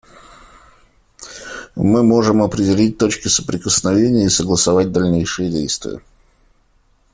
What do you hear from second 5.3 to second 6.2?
действия.